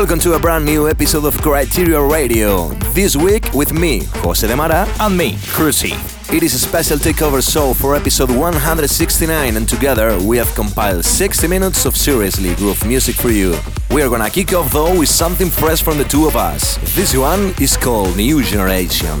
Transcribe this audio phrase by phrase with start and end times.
[0.00, 2.68] welcome to a brand new episode of Kryder Radio.
[2.94, 5.92] This week with me, Jose de Mara, and me, Cruzy.
[6.34, 11.46] It is a special takeover show for episode 169, and together we have compiled 60
[11.48, 13.54] minutes of seriously groove music for you.
[13.92, 16.76] We are gonna kick off though with something fresh from the two of us.
[16.94, 19.20] This one is called New Generation.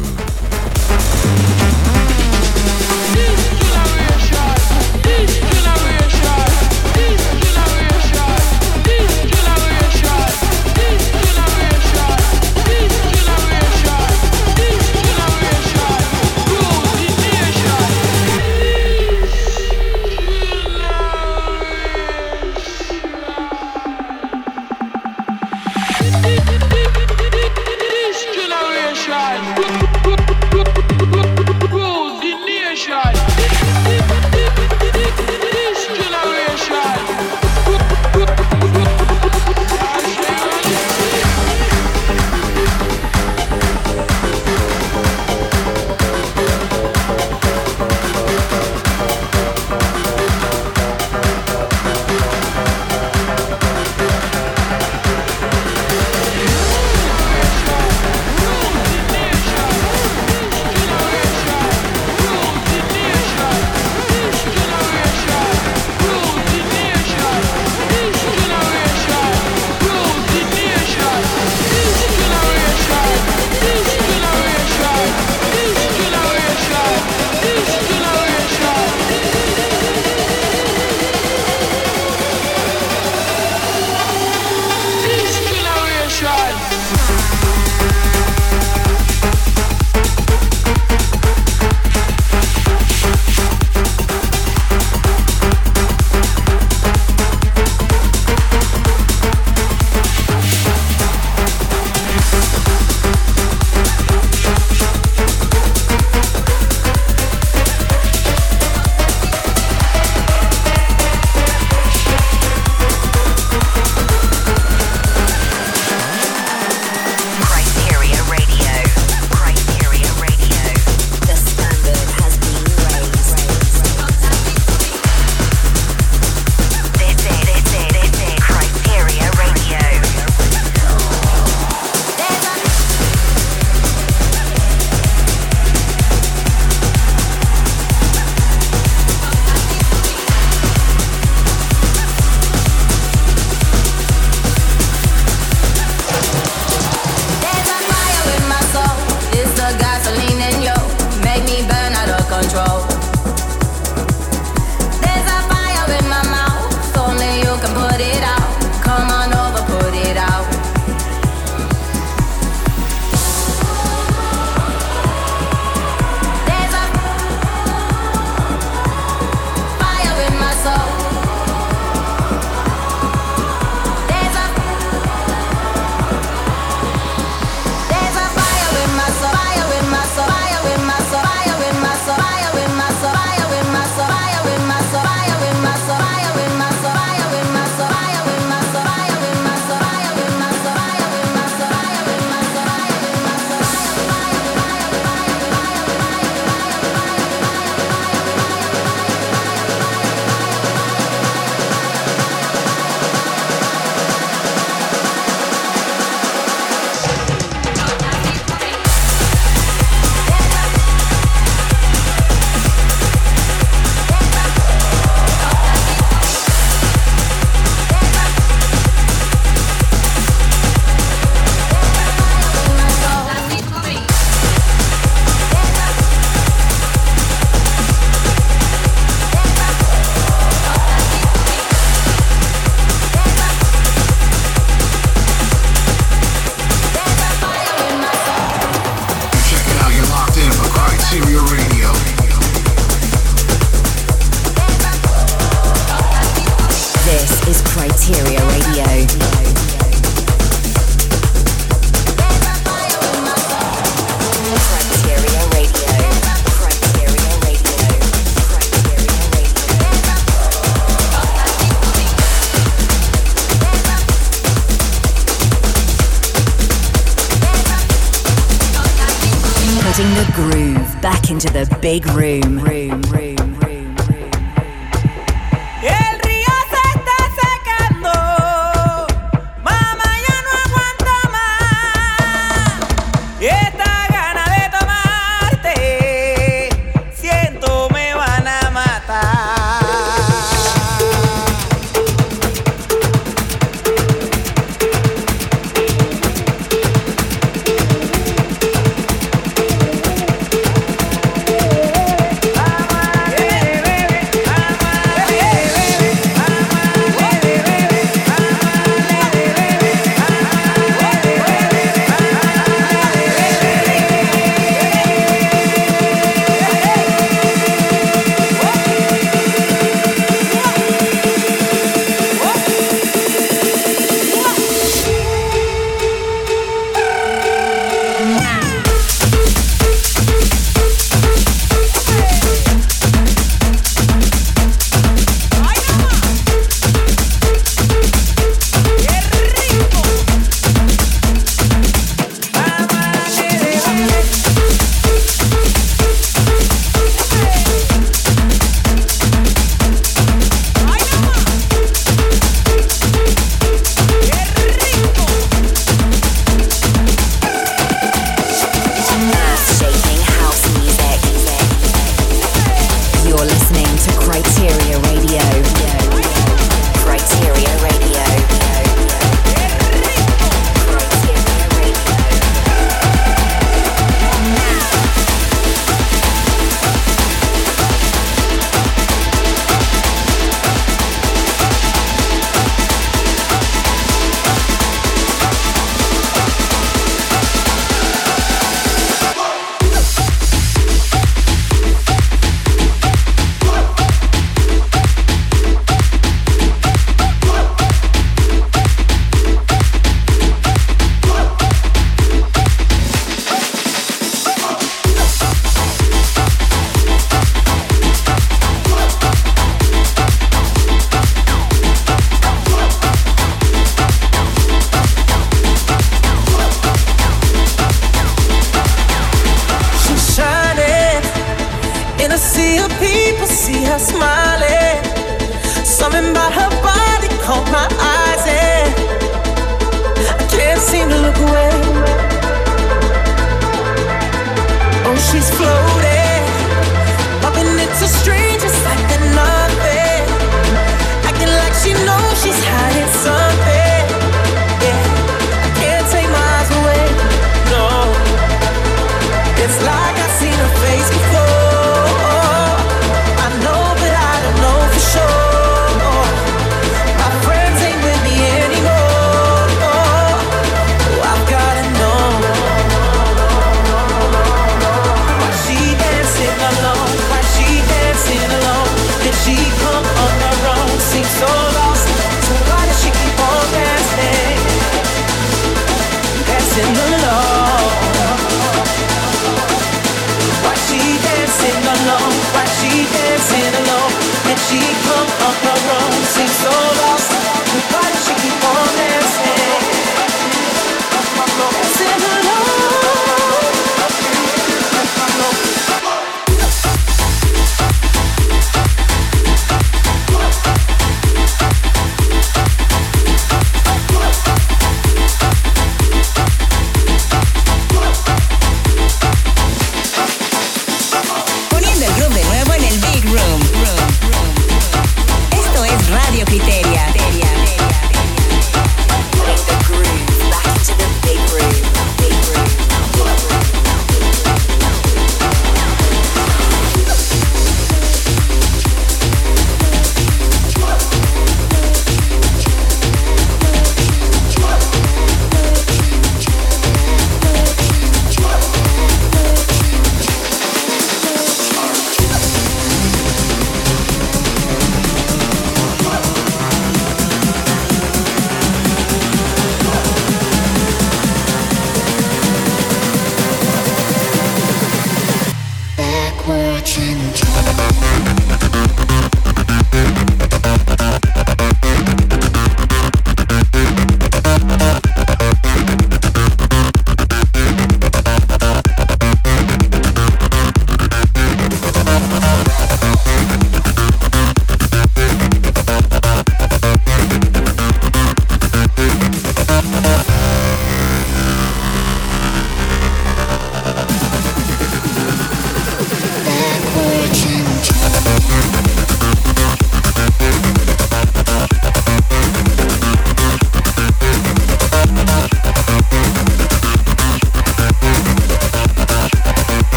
[271.80, 272.58] Big room.
[272.58, 272.99] room,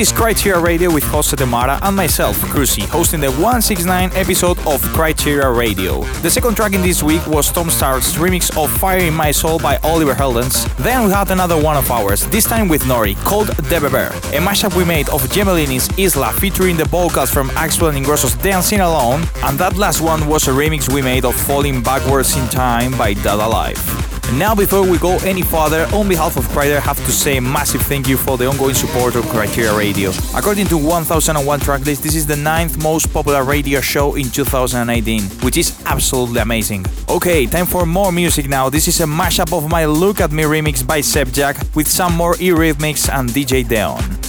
[0.00, 5.54] is Kryder Radio with Jose Demara and myself, Cruzy, hosting the 169 episode of Kryder
[5.54, 6.00] Radio.
[6.22, 9.58] The second track in this week was Tom Starr's remix of Fire in My Soul
[9.58, 10.64] by Oliver Heldens.
[10.76, 14.40] Then we had another one of ours, this time with Nori, called De Beber, a
[14.40, 19.24] mashup we made of Gemelini's Isla featuring the vocals from Axwell and Ingrosso's Dancing Alone,
[19.44, 23.12] and that last one was a remix we made of Falling Backwards in Time by
[23.12, 23.89] Dada Life.
[24.34, 27.40] Now, before we go any further, on behalf of Kryder, I have to say a
[27.40, 30.12] massive thank you for the ongoing support of Kryder Radio.
[30.36, 35.56] According to 1001 Tracklist, this is the ninth most popular radio show in 2018, which
[35.56, 36.86] is absolutely amazing.
[37.08, 38.70] Okay, time for more music now.
[38.70, 42.16] This is a mashup of my Look at Me remix by Seb Jack with some
[42.16, 44.19] more Eurythmics and DJ Deon.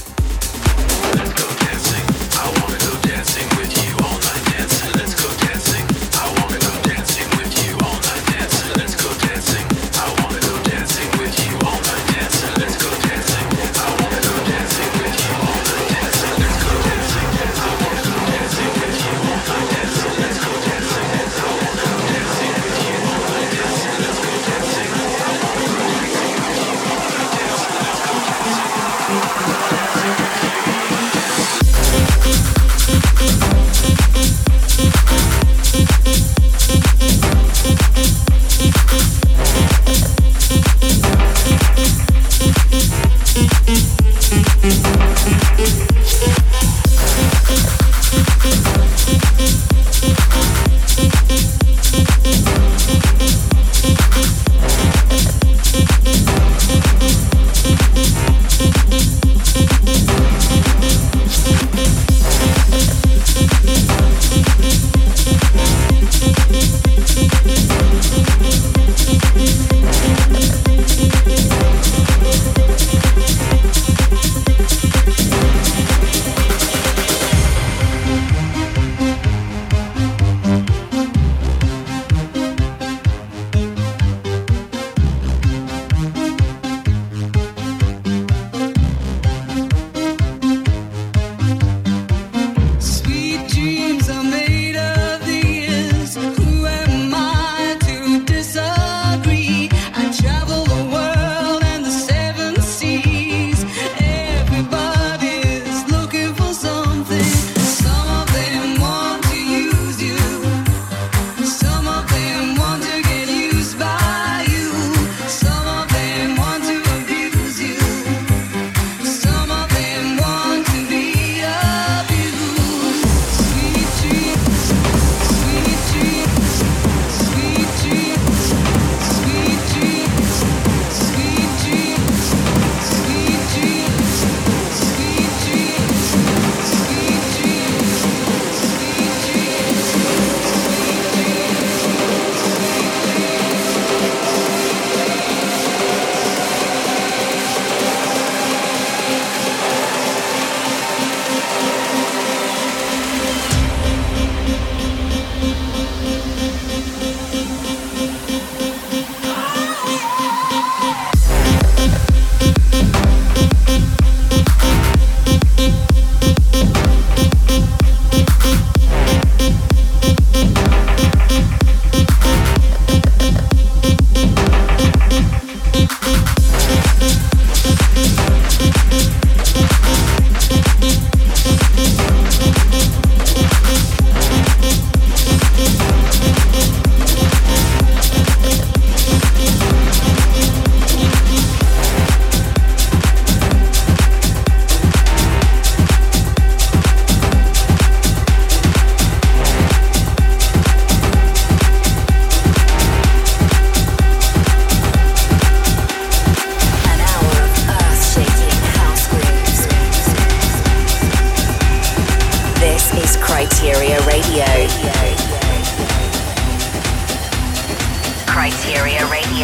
[218.41, 219.41] Kryder Radio.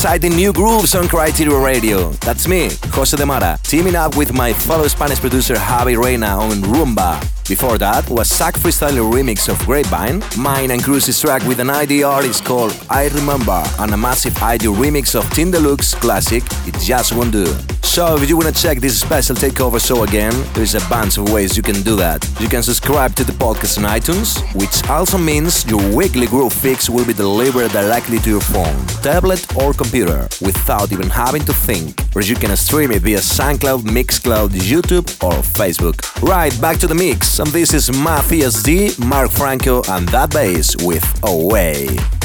[0.00, 2.08] Exciting new grooves on Kryder Radio.
[2.24, 6.62] That's me, Jose de Mara, teaming up with my fellow Spanish producer Javi Reina on
[6.72, 7.20] Rumba.
[7.46, 12.02] Before that was Sack Freestyle remix of Grapevine, mine and Cruise's track with an ID
[12.02, 17.32] artist called I Remember, and a massive ID remix of Deluxe classic It Just Won't
[17.32, 17.44] Do.
[17.82, 21.56] So if you wanna check this special takeover show again, there's a bunch of ways
[21.56, 22.24] you can do that.
[22.38, 26.88] You can subscribe to the podcast on iTunes, which also means your weekly groove fix
[26.88, 32.00] will be delivered directly to your phone, tablet or computer without even having to think.
[32.14, 35.98] Or you can stream it via SoundCloud, Mixcloud, YouTube or Facebook.
[36.22, 37.40] Right, back to the mix.
[37.40, 42.19] And this is Matthias D, Mark Franco and that bass with Away.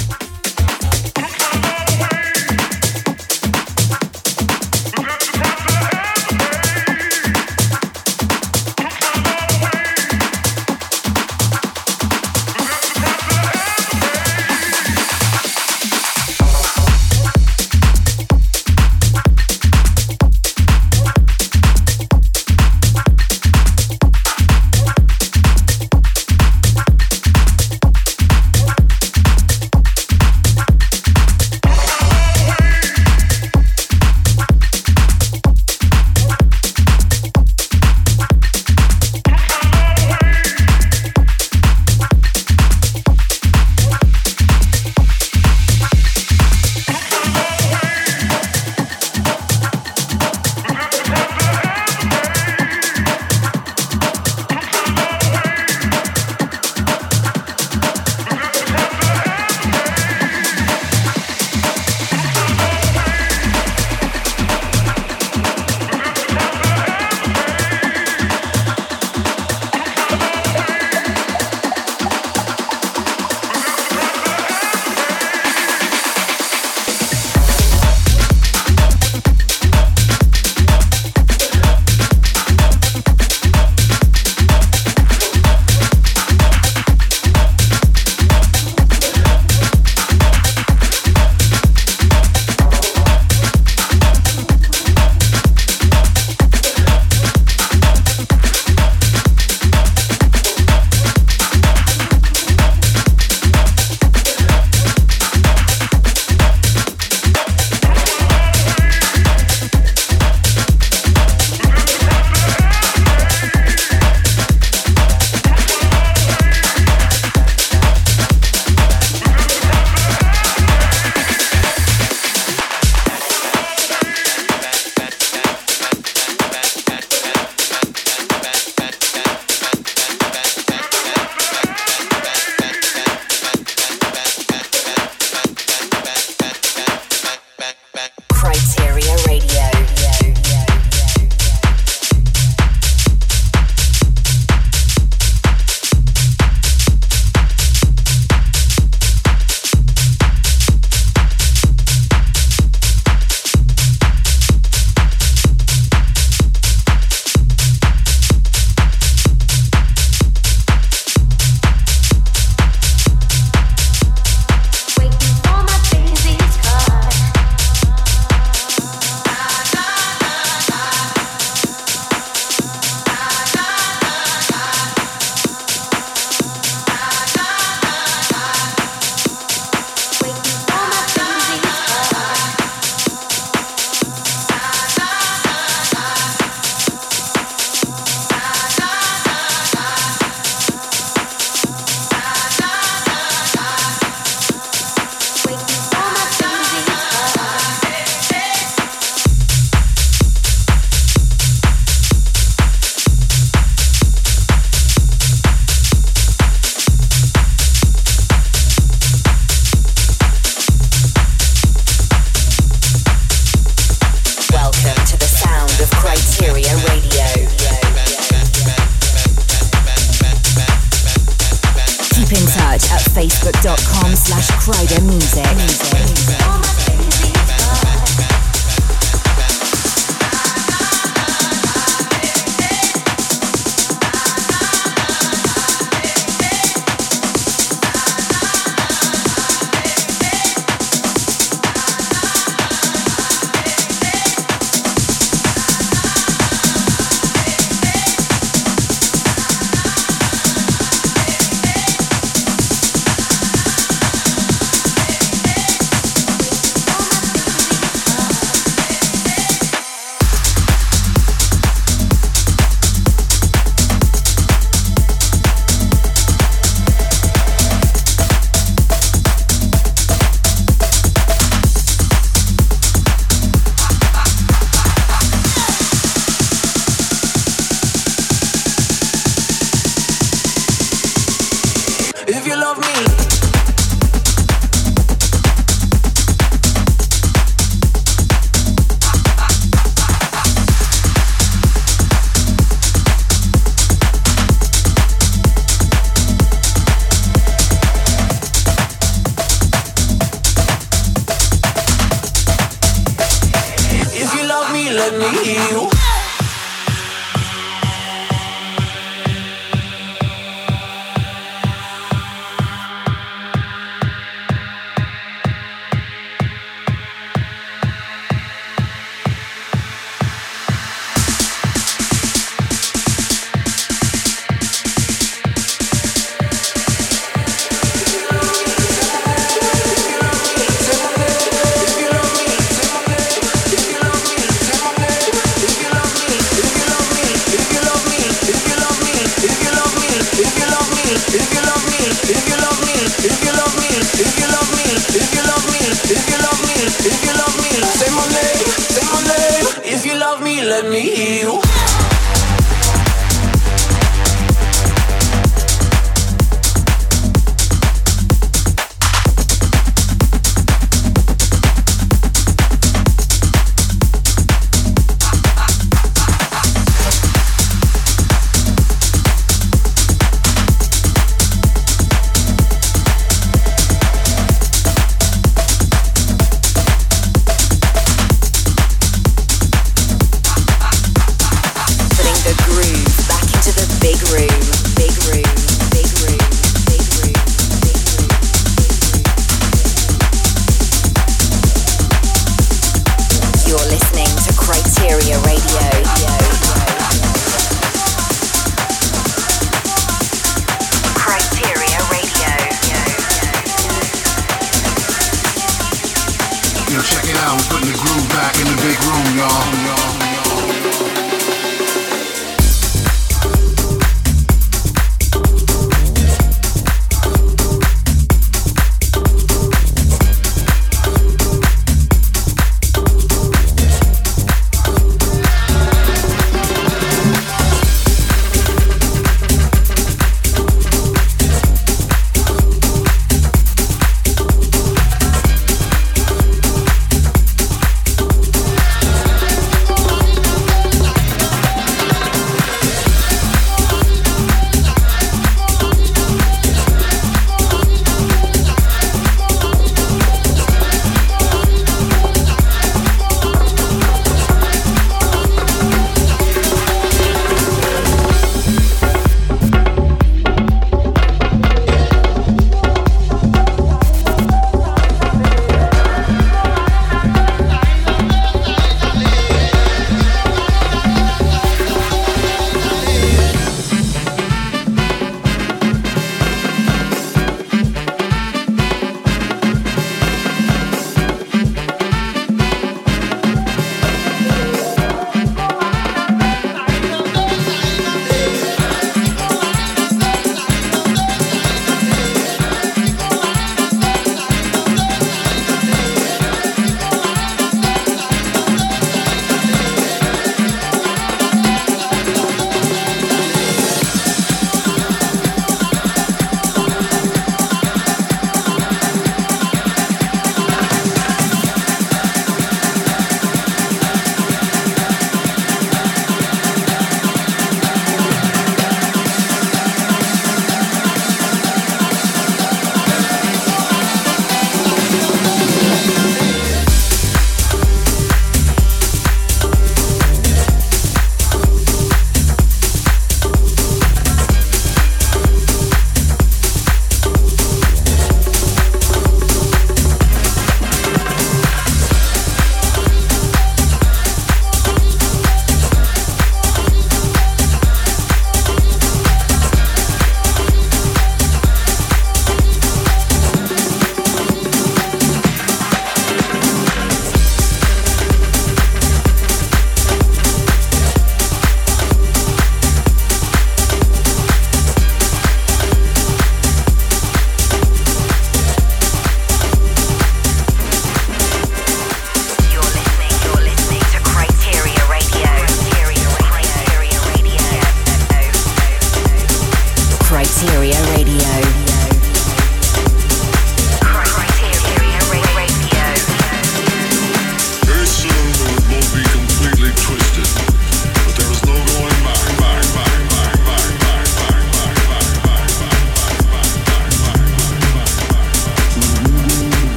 [224.98, 225.25] Again.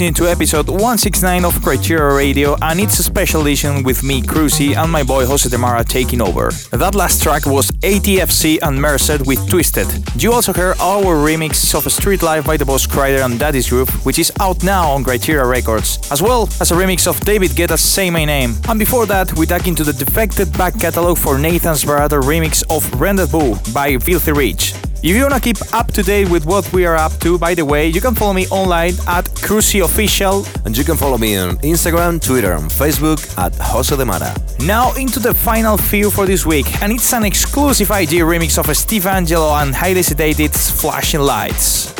[0.00, 4.74] Listening to episode 169 of Kryteria Radio, and it's a special edition with me, Cruzy,
[4.74, 6.52] and my boy Jose Demara taking over.
[6.70, 9.88] That last track was ATFC and Merced with Twisted.
[10.16, 13.90] You also heard our remix of Street Life by the Boss Kryder and Daddy's Groove,
[14.06, 17.82] which is out now on Kryteria Records, as well as a remix of David Guetta's
[17.82, 18.54] Say My Name.
[18.70, 22.90] And before that, we dug into the defected back catalog for Nathan's Barata remix of
[22.98, 24.69] Rendezvous by Filthy Rich.
[25.02, 27.64] If you wanna keep up to date with what we are up to, by the
[27.64, 30.44] way, you can follow me online at Cruzy Official.
[30.66, 34.34] And you can follow me on Instagram, Twitter, and Facebook at Jose de Mara.
[34.60, 38.76] Now into the final few for this week, and it's an exclusive IG remix of
[38.76, 41.99] Steve Angello and Highly Sedated's Flashing Lights.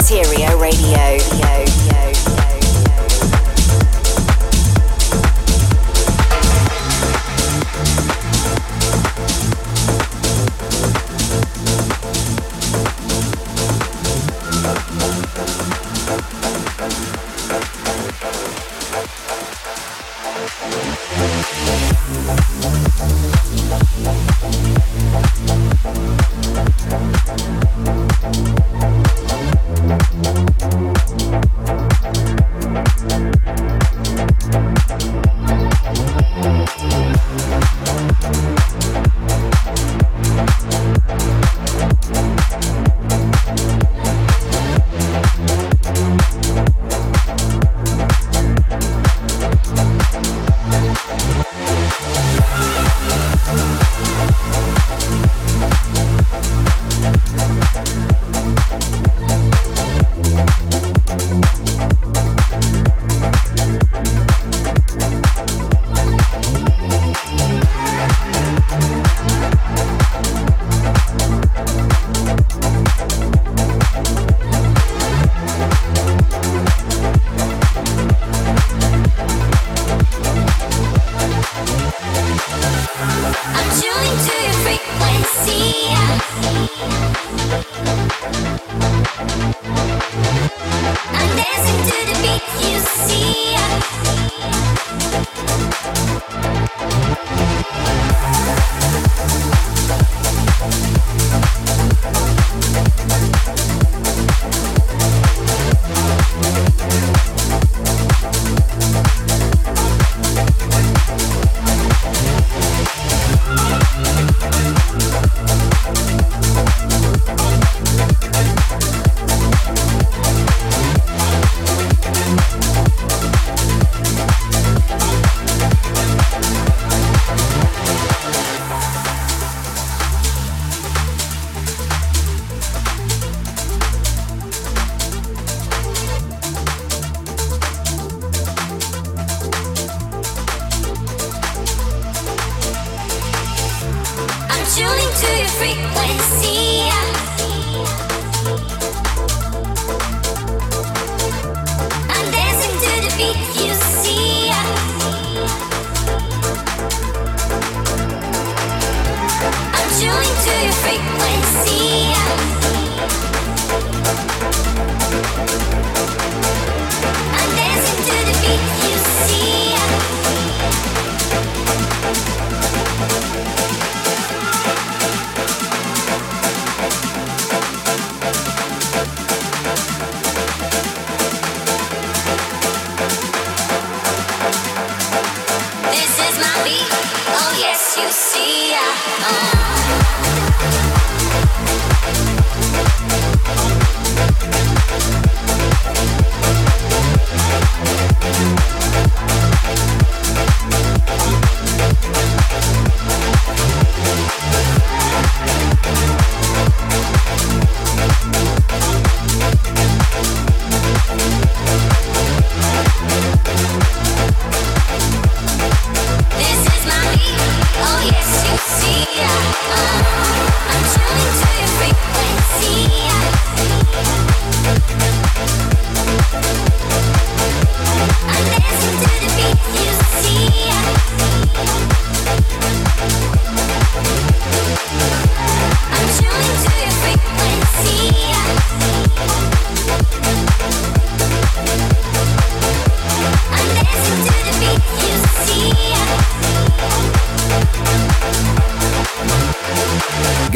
[0.00, 2.19] Kryteria Radio.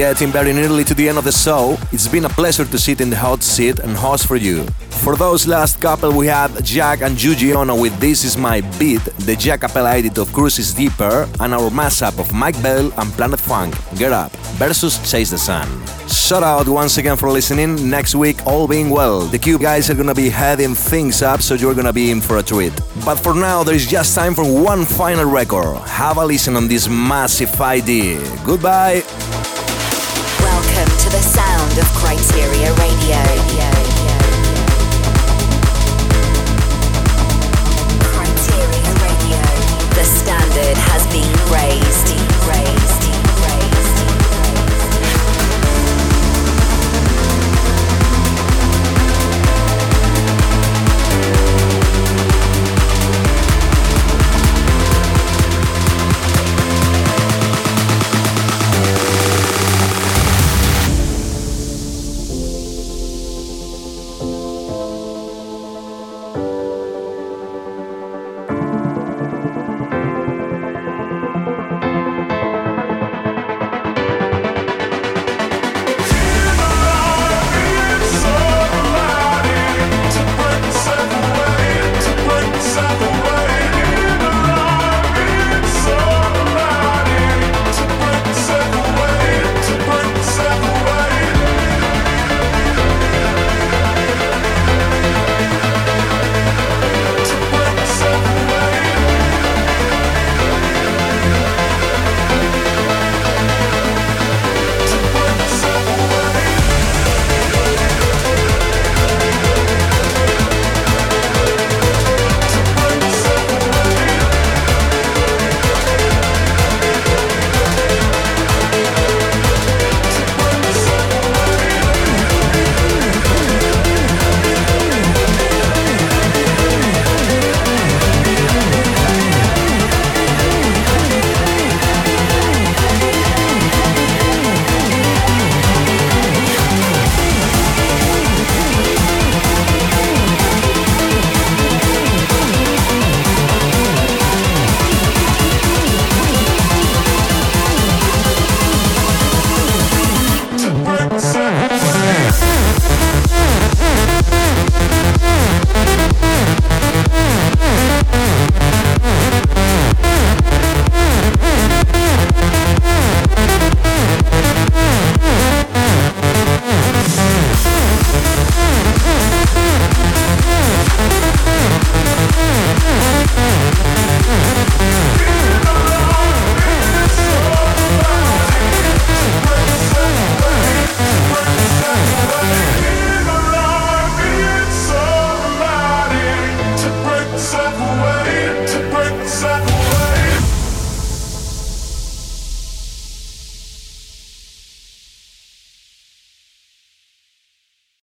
[0.05, 1.79] Getting very nearly to the end of the show.
[1.91, 4.67] It's been a pleasure to sit in the hot seat and host for you.
[5.03, 9.35] For those last couple, we had Jack and Giugiona with This Is My Beat, the
[9.35, 13.73] Jack Appel edit of Cruises Deeper, and our mashup of Mike Bell and Planet Funk,
[13.97, 14.31] Get Up,
[14.61, 15.69] versus Chase the Sun.
[16.07, 17.89] Shout out once again for listening.
[17.89, 21.55] Next week, all being well, the Cube guys are gonna be heading things up, so
[21.55, 22.75] you're gonna be in for a treat.
[23.07, 25.79] But for now, there is just time for one final record.
[25.89, 28.19] Have a listen on this massive ID.
[28.45, 29.03] Goodbye
[31.15, 33.23] the sound of Kryteria Radio.
[38.03, 39.43] Kryteria Radio.
[39.95, 42.14] The standard has been raised.